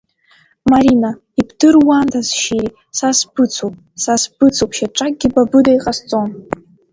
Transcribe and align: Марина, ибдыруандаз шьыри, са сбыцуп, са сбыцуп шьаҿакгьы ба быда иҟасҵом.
Марина, 0.71 1.09
ибдыруандаз 1.41 2.27
шьыри, 2.41 2.69
са 2.97 3.09
сбыцуп, 3.17 3.73
са 4.03 4.13
сбыцуп 4.21 4.71
шьаҿакгьы 4.77 5.27
ба 5.33 5.43
быда 5.51 5.71
иҟасҵом. 5.77 6.29